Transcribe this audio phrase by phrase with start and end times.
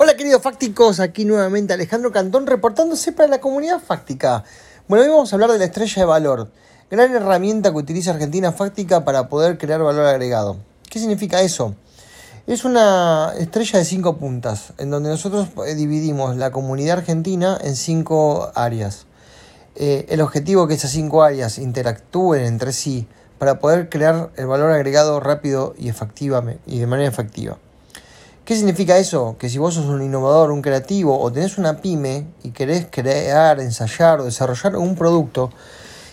[0.00, 4.44] Hola queridos fácticos, aquí nuevamente Alejandro Cantón reportándose para la comunidad fáctica.
[4.86, 6.52] Bueno, hoy vamos a hablar de la estrella de valor,
[6.88, 10.58] gran herramienta que utiliza Argentina Fáctica para poder crear valor agregado.
[10.88, 11.74] ¿Qué significa eso?
[12.46, 17.74] Es una estrella de cinco puntas, en donde nosotros eh, dividimos la comunidad argentina en
[17.74, 19.06] cinco áreas.
[19.74, 23.08] Eh, el objetivo es que esas cinco áreas interactúen entre sí
[23.40, 27.58] para poder crear el valor agregado rápido y, efectiva, y de manera efectiva.
[28.48, 29.36] ¿Qué significa eso?
[29.38, 33.60] Que si vos sos un innovador, un creativo o tenés una pyme y querés crear,
[33.60, 35.52] ensayar o desarrollar un producto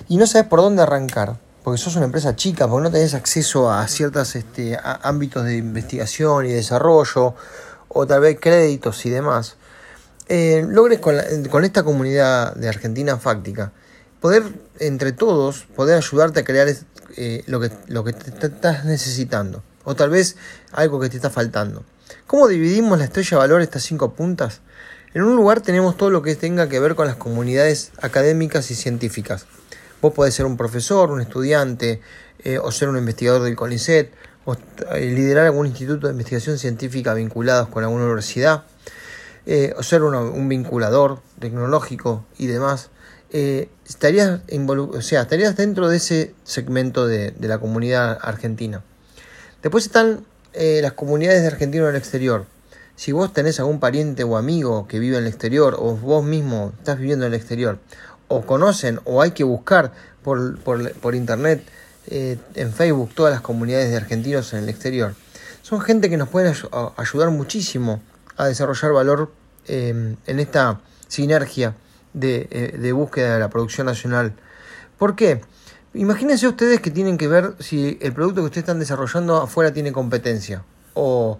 [0.09, 3.71] y no sabes por dónde arrancar, porque sos una empresa chica, porque no tenés acceso
[3.71, 7.35] a ciertos este, ámbitos de investigación y desarrollo,
[7.87, 9.55] o tal vez créditos y demás,
[10.27, 11.15] eh, logres con,
[11.63, 13.71] esta comunidad de Argentina Fáctica
[14.19, 14.43] poder
[14.79, 16.67] entre todos poder ayudarte a crear
[17.15, 20.35] eh, lo que, lo que te estás necesitando, o tal vez
[20.73, 21.85] algo que te está faltando.
[22.27, 24.61] ¿Cómo dividimos la estrella de valor estas cinco puntas?
[25.13, 28.75] En un lugar tenemos todo lo que tenga que ver con las comunidades académicas y
[28.75, 29.45] científicas.
[30.01, 32.01] Vos podés ser un profesor, un estudiante,
[32.43, 34.11] eh, o ser un investigador del CONICET,
[34.43, 38.65] o eh, liderar algún instituto de investigación científica vinculados con alguna universidad,
[39.45, 42.89] eh, o ser un vinculador tecnológico y demás.
[43.31, 48.83] estarías, o sea, estarías dentro de ese segmento de, de la comunidad argentina.
[49.61, 50.25] Después están
[50.55, 52.45] eh, las comunidades de argentinos en el exterior.
[52.95, 56.73] Si vos tenés algún pariente o amigo que vive en el exterior, o vos mismo
[56.77, 57.77] estás viviendo en el exterior,
[58.29, 59.91] o conocen, o hay que buscar
[60.23, 61.61] por, por, internet,
[62.07, 65.13] eh, en Facebook, todas las comunidades de argentinos en el exterior,
[65.61, 66.53] son gente que nos puede
[66.95, 68.01] ayudar muchísimo
[68.37, 69.31] a desarrollar valor
[69.67, 71.75] em, en esta sinergia
[72.13, 74.33] de, eh, de búsqueda de la producción nacional.
[74.97, 75.41] ¿Por qué?
[75.95, 79.91] Imagínense ustedes que tienen que ver si el producto que ustedes están desarrollando afuera tiene
[79.91, 81.39] competencia o,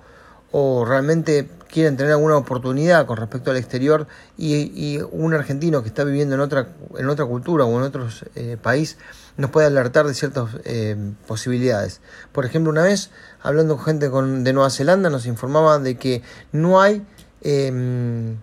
[0.88, 6.36] realmente quieren tener alguna oportunidad con respecto al exterior y, un argentino que está viviendo
[6.36, 8.98] en otra, en otra cultura o en otro eh, país
[9.36, 10.96] nos puede alertar de ciertas eh,
[11.28, 12.00] posibilidades.
[12.32, 13.10] Por ejemplo, una vez
[13.42, 16.22] hablando con gente de Nueva Zelanda nos informaba de que
[16.54, 17.06] no hay
[17.42, 18.38] em,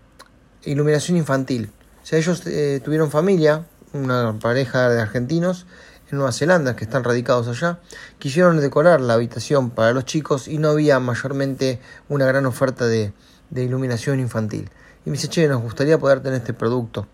[0.64, 1.70] iluminación infantil.
[2.02, 5.66] O sea, ellos eh, tuvieron familia, una pareja de argentinos,
[6.12, 7.78] Nueva Zelanda, que están radicados allá,
[8.18, 13.12] quisieron decorar la habitación para los chicos y no había mayormente una gran oferta de,
[13.54, 14.70] iluminación infantil.
[15.06, 17.06] Y me dice, che, nos gustaría poder tener este producto.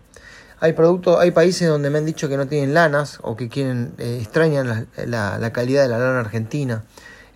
[0.59, 3.93] Hay productos, hay países donde me han dicho que no tienen lanas o que quieren,
[3.97, 6.83] eh, extrañan la, calidad de la lana argentina,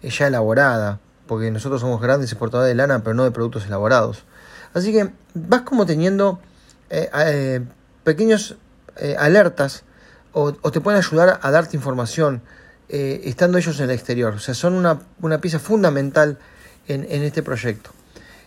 [0.02, 4.26] eh, ya elaborada, porque nosotros somos grandes exportadores de lana, pero no de productos elaborados.
[4.74, 6.40] Así que vas como teniendo
[6.90, 7.62] eh,
[8.04, 8.58] pequeños
[9.18, 9.86] alertas
[10.34, 12.42] o, te pueden ayudar a darte información
[12.90, 14.34] eh, estando ellos en el exterior.
[14.34, 16.38] O sea, son una, pieza fundamental
[16.88, 17.92] en, este proyecto.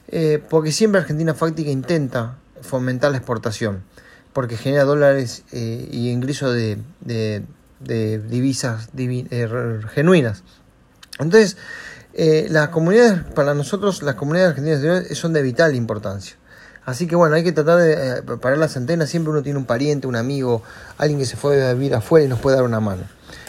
[0.08, 3.82] Eh, porque siempre Argentina Fáctica intenta fomentar la exportación,
[4.32, 7.42] porque genera dólares eh, y ingresos de,
[8.28, 8.88] divisas
[9.94, 10.42] genuinas.
[11.18, 11.56] Entonces,
[12.50, 16.36] las comunidades, para nosotros, las comunidades argentinas son de vital importancia.
[16.86, 19.10] Así que bueno, hay que tratar de eh, parar las antenas.
[19.10, 20.62] Siempre uno tiene un pariente, un amigo,
[20.98, 23.02] alguien que se fue a vivir afuera y nos puede dar una mano.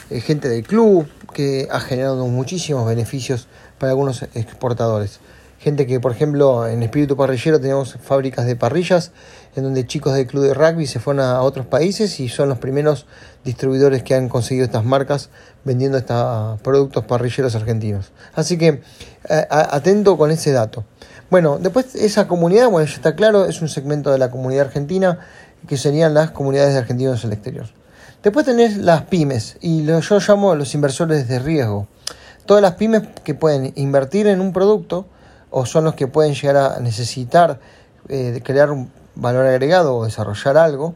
[0.09, 3.47] Eh, gente del club que ha generado muchísimos beneficios
[3.77, 5.19] para algunos exportadores.
[5.59, 9.11] Gente que, por ejemplo, en Espíritu Parrillero tenemos fábricas de parrillas
[9.55, 12.57] en donde chicos del club de rugby se fueron a otros países y son los
[12.57, 13.05] primeros
[13.43, 15.29] distribuidores que han conseguido estas marcas
[15.63, 18.11] vendiendo estos productos parrilleros argentinos.
[18.33, 18.81] Así que
[19.29, 20.85] eh, atento con ese dato.
[21.29, 25.19] Bueno, después esa comunidad, bueno, ya está claro, es un segmento de la comunidad argentina
[25.67, 27.65] que serían las comunidades de argentinos en el exterior.
[28.23, 31.87] Después tenés las pymes y lo, yo llamo los inversores de riesgo.
[32.45, 35.05] Todas las pymes que pueden invertir en un producto
[35.49, 37.59] o son los que pueden llegar a necesitar
[38.07, 40.95] eh, crear un valor agregado o desarrollar algo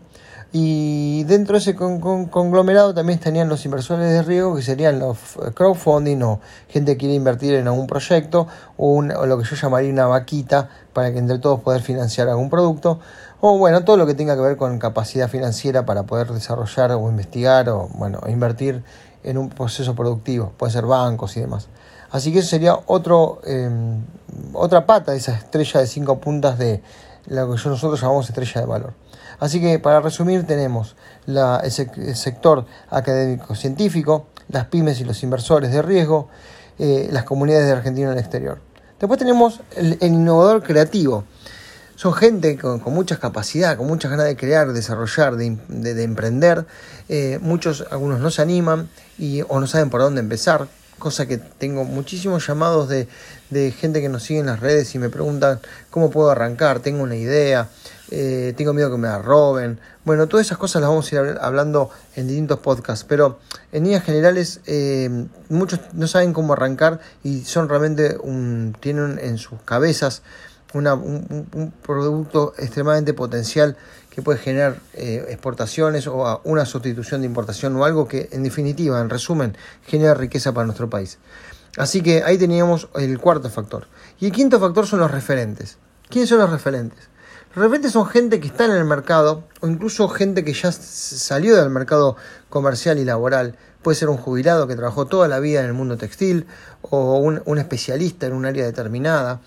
[0.53, 5.17] y dentro de ese conglomerado también estarían los inversores de riesgo, que serían los
[5.53, 10.07] crowdfunding o gente que quiere invertir en algún proyecto o, lo que yo llamaría una
[10.07, 12.99] vaquita para que entre todos poder financiar algún producto.
[13.39, 17.09] O bueno, todo lo que tenga que ver con capacidad financiera para poder desarrollar o
[17.09, 18.83] investigar o bueno, invertir
[19.23, 20.51] en un proceso productivo.
[20.57, 21.69] Puede ser bancos y demás.
[22.11, 24.03] Así que eso sería otro, em,
[24.51, 26.81] otra pata de esa estrella de cinco puntas de
[27.27, 28.93] lo que nosotros llamamos estrella de valor.
[29.39, 30.95] Así que para resumir tenemos
[31.27, 36.29] el, sector académico-científico, las pymes y los inversores de riesgo,
[36.77, 38.59] eh, las comunidades de Argentina en el exterior.
[38.99, 41.23] Después tenemos el, innovador creativo.
[41.95, 46.65] Son gente con, muchas capacidades, con muchas ganas de crear, desarrollar, de, emprender.
[47.09, 50.67] Eh, muchos, algunos no se animan y, o no saben por dónde empezar
[51.01, 53.09] cosa que tengo muchísimos llamados de,
[53.49, 55.59] de gente que nos sigue en las redes y me preguntan
[55.89, 57.67] cómo puedo arrancar, tengo una idea,
[58.11, 59.79] eh, tengo miedo que me la roben.
[60.05, 63.39] Bueno, todas esas cosas las vamos a ir hablando en distintos podcasts, pero
[63.71, 65.09] en líneas generales eh,
[65.49, 70.21] muchos no saben cómo arrancar y son realmente un, tienen en sus cabezas
[70.73, 73.77] una, un, producto extremadamente potencial
[74.09, 78.99] que puede generar eh, exportaciones o una sustitución de importación o algo que en definitiva,
[78.99, 81.17] en resumen, genera riqueza para nuestro país.
[81.77, 83.87] Así que ahí teníamos el cuarto factor.
[84.19, 85.77] Y el quinto factor son los referentes.
[86.09, 87.09] ¿Quiénes son los referentes?
[87.55, 91.55] De repente son gente que está en el mercado o incluso gente que ya salió
[91.55, 92.15] del mercado
[92.49, 93.57] comercial y laboral.
[93.81, 96.47] Puede ser un jubilado que trabajó toda la vida en el mundo textil
[96.81, 99.41] o un, especialista en un área determinada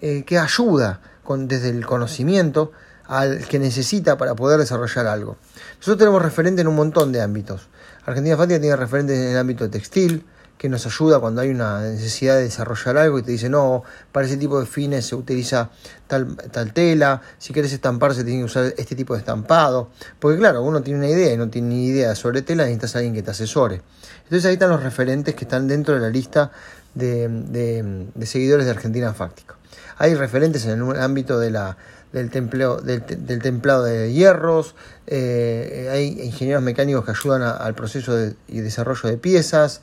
[0.00, 2.72] eh, que ayuda con, desde el conocimiento
[3.06, 5.36] al que necesita para poder desarrollar algo.
[5.78, 7.68] Nosotros tenemos referentes en un montón de ámbitos.
[8.06, 10.24] Argentina Fática tiene referentes en el ámbito textil,
[10.60, 14.26] que nos ayuda cuando hay una necesidad de desarrollar algo y te dice, no, para
[14.26, 15.70] ese tipo de fines se utiliza
[16.06, 20.36] tal, tal tela, si quieres estampar se tiene que usar este tipo de estampado, porque
[20.36, 23.14] claro, uno tiene una idea y no tiene ni idea sobre tela, necesitas a alguien
[23.14, 23.80] que te asesore.
[24.24, 26.52] Entonces ahí están los referentes que están dentro de la lista
[26.94, 29.56] de, seguidores de Argentina Fáctica.
[29.96, 31.78] Hay referentes en el ámbito de la,
[32.12, 33.02] del, templeo, del,
[33.40, 34.74] templado de hierros,
[35.06, 38.14] eh, hay ingenieros mecánicos que ayudan al proceso
[38.46, 39.80] y desarrollo de piezas,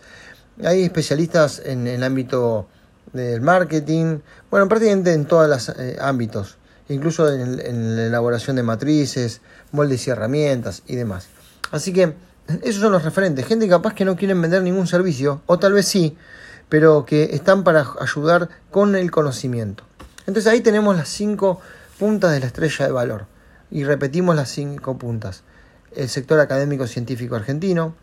[0.63, 2.68] hay especialistas en el ámbito
[3.13, 4.19] del marketing,
[4.50, 6.57] bueno, prácticamente en todos los eh, ámbitos,
[6.89, 11.27] incluso en, la elaboración de matrices, moldes y herramientas y demás.
[11.71, 12.13] Así que
[12.63, 15.88] esos son los referentes, gente capaz que no quieren vender ningún servicio, o tal vez
[15.88, 16.18] sí,
[16.69, 19.83] pero que están para ayudar con el conocimiento.
[20.25, 21.62] Entonces ahí tenemos las cinco
[21.98, 23.25] puntas de la estrella de valor.
[23.69, 25.44] Y repetimos las cinco puntas.
[25.95, 27.95] El sector académico científico argentino,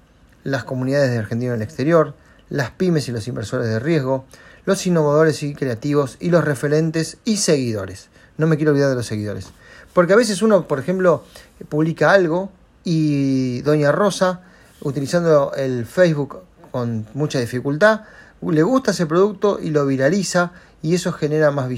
[0.42, 2.14] las comunidades de argentinos en el exterior,
[2.54, 4.26] las pymes y los inversores de riesgo,
[4.64, 8.10] los innovadores y creativos y los referentes y seguidores.
[8.38, 9.48] No me quiero olvidar de los seguidores.
[9.92, 11.24] Porque a veces uno, por ejemplo,
[11.68, 12.52] publica algo
[12.84, 14.42] y Doña Rosa,
[14.82, 18.02] utilizando el Facebook con mucha dificultad,
[18.40, 21.68] le gusta ese producto y lo viraliza y eso genera más,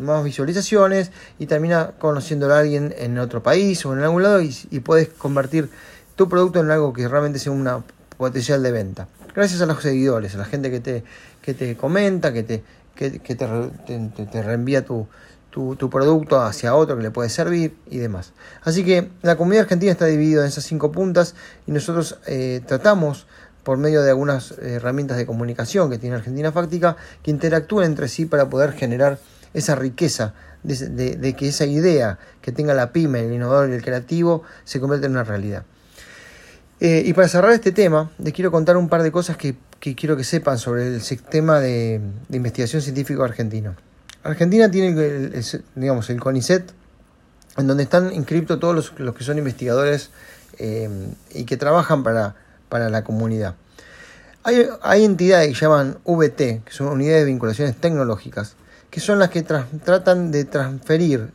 [0.00, 4.56] más visualizaciones y termina conociendo a alguien en otro país o en algún lado y,
[4.70, 5.68] y puedes convertir
[6.16, 7.82] tu producto en algo que realmente sea una
[8.16, 11.04] potencial de venta gracias a los seguidores, a la gente que te,
[11.42, 12.62] que te comenta, que te,
[12.94, 13.36] que, te,
[14.30, 15.06] te, reenvía tu,
[15.50, 18.32] tu, producto hacia otro que le puede servir y demás.
[18.62, 21.34] Así que la comunidad argentina está dividida en esas cinco puntas
[21.66, 23.26] y nosotros eh, tratamos
[23.64, 28.26] por medio de algunas herramientas de comunicación que tiene Argentina Fáctica que interactúen entre sí
[28.26, 29.18] para poder generar
[29.54, 33.82] esa riqueza de, de que esa idea que tenga la pyme, el innovador y el
[33.82, 35.64] creativo se convierta en una realidad.
[36.80, 40.16] Eh, y para cerrar este tema, les quiero contar un par de cosas que, quiero
[40.16, 42.00] que sepan sobre el sistema de,
[42.30, 43.76] investigación científico argentino.
[44.22, 45.44] Argentina tiene el,
[45.74, 46.72] digamos, el CONICET,
[47.58, 50.10] en donde están inscriptos todos los, que son investigadores
[50.58, 50.88] eh,
[51.34, 52.34] y que trabajan para,
[52.70, 53.56] para la comunidad.
[54.42, 58.56] Hay, hay, entidades que llaman VT, que son unidades de vinculaciones tecnológicas,
[58.90, 61.30] que son las que tratan de transferir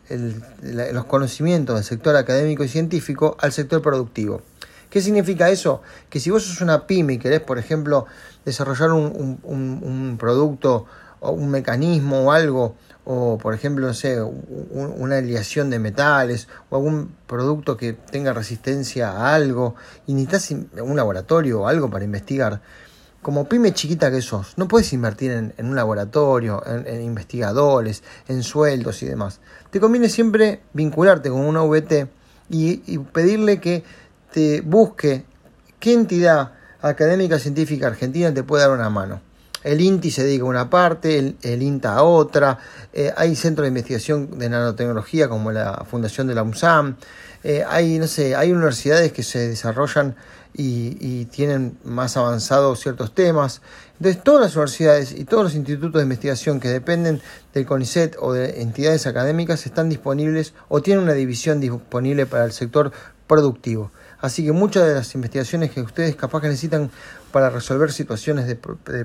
[0.91, 4.41] los conocimientos del sector académico y científico al sector productivo.
[4.95, 5.81] ¿Qué significa eso?
[6.09, 8.05] Que si vos sos una pyme y querés, por ejemplo,
[8.45, 10.85] desarrollar un, producto
[11.19, 16.77] o un mecanismo o algo, o por ejemplo, no sé, una aleación de metales o
[16.77, 19.75] algún producto que tenga resistencia a algo
[20.07, 22.61] y necesitas un laboratorio o algo para investigar,
[23.21, 29.03] como pyme chiquita que sos, no puedes invertir en, un laboratorio, en, investigadores, en sueldos
[29.03, 29.41] y demás.
[29.71, 32.07] Te conviene siempre vincularte con una VT
[32.47, 33.83] y pedirle que
[34.35, 35.23] te busque
[35.79, 36.51] qué entidad
[36.81, 39.21] académica científica argentina te puede dar una mano.
[39.63, 42.59] El INTI se dedica a una parte, el, INTA a otra,
[42.91, 46.97] eh, hay centros de investigación de nanotecnología como la Fundación de la UNSAM,
[47.45, 50.17] eh, hay, no sé, hay universidades que se desarrollan
[50.53, 53.61] y, tienen más avanzados ciertos temas.
[53.99, 57.21] Entonces, todas las universidades y todos los institutos de investigación que dependen
[57.53, 62.51] del CONICET o de entidades académicas están disponibles o tienen una división disponible para el
[62.51, 62.91] sector
[63.27, 63.91] productivo.
[64.25, 66.89] Así que muchas de las investigaciones que ustedes capaz que necesitan
[67.31, 68.57] para resolver situaciones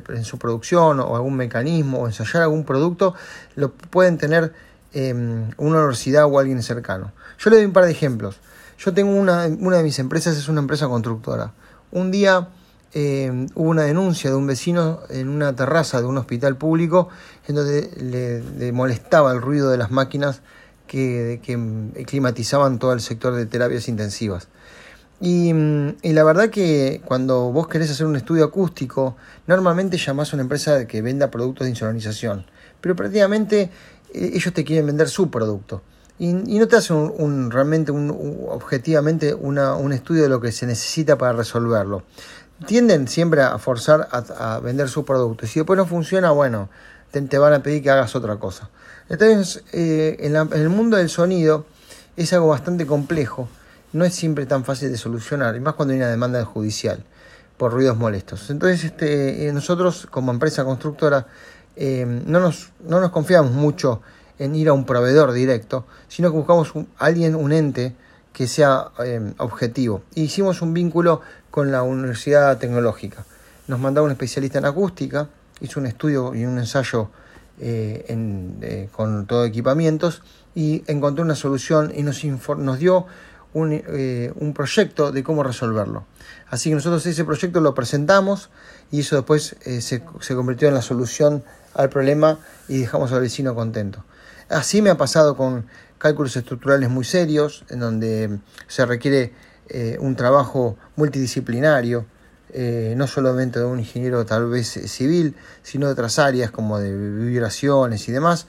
[0.08, 3.14] en su producción o algún mecanismo o ensayar algún producto,
[3.54, 4.54] lo pueden tener
[4.94, 7.12] una universidad o alguien cercano.
[7.38, 8.36] Yo le doy un par de ejemplos.
[8.78, 11.52] Yo tengo una, una de mis empresas, es una empresa constructora.
[11.92, 12.48] Un día
[12.94, 17.10] em, hubo una denuncia de un vecino en una terraza de un hospital público
[17.46, 20.40] en donde le, molestaba el ruido de las máquinas
[20.86, 24.48] que, que climatizaban todo el sector de terapias intensivas.
[25.20, 30.32] Y, mm, y, la verdad que cuando vos querés hacer un estudio acústico, normalmente llamás
[30.32, 32.46] a una empresa que venda productos de insonorización.
[32.80, 33.70] Pero prácticamente
[34.14, 35.82] eh, ellos te quieren vender su producto.
[36.18, 38.10] Y, no te hacen un, realmente, un,
[38.50, 42.02] objetivamente, una, un estudio de lo que se necesita para resolverlo.
[42.66, 45.46] Tienden siempre a forzar a, vender su producto.
[45.46, 46.68] Y si después no funciona, bueno,
[47.10, 48.68] te, van a pedir que hagas otra cosa.
[49.08, 51.64] Entonces, eh, en, el mundo del sonido
[52.18, 53.48] es algo bastante complejo.
[53.92, 57.04] No es siempre tan fácil de solucionar, y más cuando hay una demanda judicial
[57.56, 58.49] por ruidos molestos.
[58.50, 61.26] Entonces, este, eh, nosotros como empresa constructora
[61.76, 64.02] eh, no, nos, no nos confiamos mucho
[64.38, 67.94] en ir a un proveedor directo, sino que buscamos un, alguien, un ente
[68.32, 70.02] que sea eh, objetivo.
[70.14, 71.20] hicimos un vínculo
[71.50, 73.25] con la Universidad Tecnológica.
[73.66, 75.28] Nos mandaba un especialista en acústica,
[75.61, 77.11] hizo un estudio y un ensayo
[77.61, 80.23] eh, en, con todo equipamientos
[80.54, 83.06] y encontró una solución y nos, nos dio
[83.52, 83.83] un,
[84.37, 86.04] un, proyecto de cómo resolverlo.
[86.49, 88.50] Así que nosotros ese proyecto lo presentamos
[88.90, 92.38] y eso después se, se convirtió en la solución al problema
[92.69, 94.04] y dejamos al vecino contento.
[94.49, 95.66] Así me ha pasado con
[95.99, 99.33] cálculos estructurales muy serios, en donde se requiere
[99.69, 102.07] eh, un trabajo multidisciplinario,
[102.52, 106.92] eh, no solamente de un ingeniero tal vez civil, sino de otras áreas como de
[106.92, 108.47] vibraciones y demás.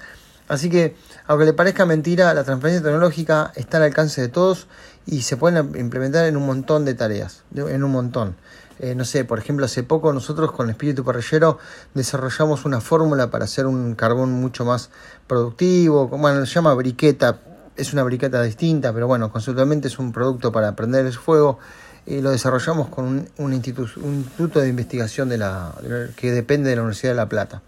[0.52, 4.68] Así que, aunque le parezca mentira, la transferencia tecnológica está al alcance de todos
[5.06, 8.36] y se pueden implementar en un montón de tareas, en un montón.
[8.80, 11.58] Eh, no sé, por ejemplo, hace poco nosotros con Espíritu Parrillero
[11.94, 14.90] desarrollamos una fórmula para hacer un carbón mucho más
[15.26, 17.40] productivo, bueno, se llama briqueta,
[17.78, 21.60] es una briqueta distinta, pero bueno, conceptualmente es un producto para prender el fuego
[22.06, 25.74] y lo desarrollamos con un, un, instituto de investigación de la,
[26.18, 27.62] que depende de la Universidad de La Plata.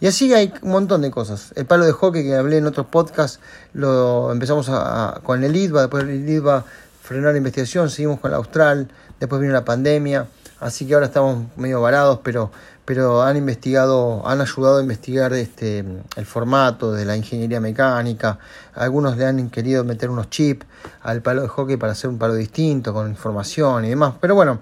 [0.00, 1.52] Y así hay un montón de cosas.
[1.56, 3.38] El palo de hockey que hablé en otros podcasts,
[3.74, 6.64] lo empezamos a, con el IDVA, después el IDVA
[7.02, 8.88] frenó la investigación, seguimos con la Austral,
[9.18, 10.26] después vino la pandemia.
[10.58, 12.50] Así que ahora estamos medio varados, pero,
[12.84, 15.84] pero han investigado, han ayudado a investigar este,
[16.16, 18.38] el formato de la ingeniería mecánica.
[18.74, 20.66] Algunos le han querido meter unos chips
[21.02, 24.14] al palo de hockey para hacer un palo distinto, con información y demás.
[24.20, 24.60] Pero bueno,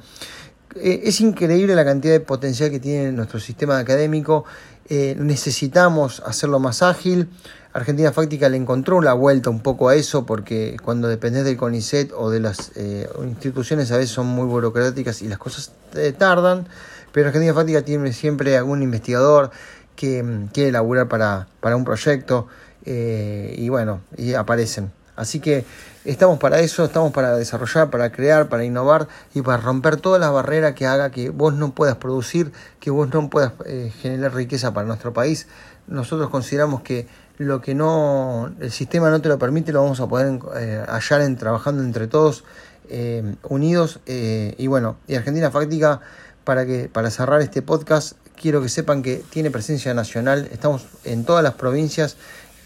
[0.76, 4.44] eh, es increíble la cantidad de potencial que tiene nuestro sistema académico.
[4.88, 7.28] Eh, necesitamos hacerlo más ágil.
[7.72, 12.12] Argentina Fáctica le encontró la vuelta un poco a eso porque cuando dependes del CONICET
[12.16, 16.66] o de las eh, instituciones a veces son muy burocráticas y las cosas eh, tardan,
[17.12, 19.50] pero Argentina Fáctica tiene siempre algún investigador
[19.94, 22.48] que mm, quiere laburar para, para un proyecto
[22.84, 24.90] eh, y bueno, y aparecen.
[25.18, 25.66] Así que
[26.04, 30.32] estamos para eso, estamos para desarrollar, para crear, para innovar y para romper todas las
[30.32, 33.52] barreras que haga que vos no puedas producir, que vos no puedas
[34.00, 35.48] generar riqueza para nuestro país.
[35.88, 37.06] Nosotros consideramos que
[37.38, 41.20] lo que no el sistema no te lo permite lo vamos a poder eh, hallar
[41.22, 42.44] en, trabajando entre todos
[42.90, 46.00] eh, unidos eh, y bueno y Argentina Fáctica
[46.42, 51.24] para que para cerrar este podcast quiero que sepan que tiene presencia nacional estamos en
[51.24, 52.16] todas las provincias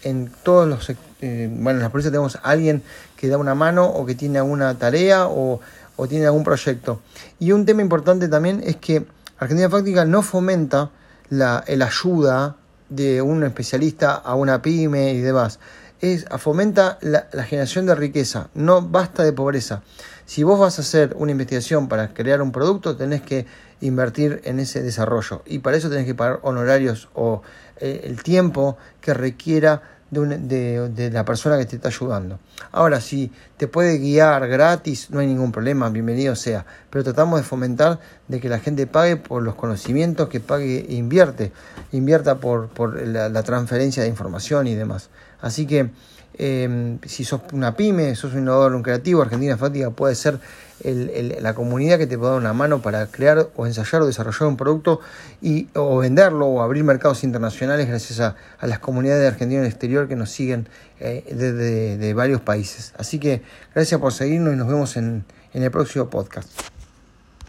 [0.03, 0.91] en todos los
[1.21, 2.83] bueno en las provincias tenemos alguien
[3.15, 5.61] que da una mano o que tiene alguna tarea o,
[5.95, 7.01] o tiene algún proyecto
[7.39, 9.05] y un tema importante también es que
[9.39, 10.89] Argentina Fáctica no fomenta
[11.29, 12.55] la el ayuda
[12.89, 15.59] de un especialista a una pyme y demás.
[15.99, 19.81] Es, fomenta la, generación de riqueza, no basta de pobreza.
[20.25, 23.45] Si vos vas a hacer una investigación para crear un producto, tenés que
[23.81, 27.41] invertir en ese desarrollo y para eso tenés que pagar honorarios o
[27.77, 29.81] eh, el tiempo que requiera
[30.11, 32.39] de, la persona que te está ayudando.
[32.71, 36.65] Ahora, si te puede guiar gratis, no hay ningún problema, bienvenido sea.
[36.89, 40.95] Pero tratamos de fomentar de que la gente pague por los conocimientos, que pague e
[40.95, 41.51] invierte,
[41.91, 45.09] invierta por, por la, transferencia de información y demás.
[45.41, 45.89] Así que
[46.35, 50.39] eh, si sos una pyme, sos un innovador, un creativo, Argentina Fática puede ser
[50.83, 54.57] la comunidad que te puede dar una mano para crear o ensayar o desarrollar un
[54.57, 54.99] producto
[55.41, 59.71] y, o venderlo o abrir mercados internacionales gracias a, las comunidades de Argentina en el
[59.71, 60.67] exterior que nos siguen
[60.99, 62.93] eh, desde de, varios países.
[62.97, 65.23] Así que gracias por seguirnos y nos vemos en
[65.53, 66.49] el próximo podcast.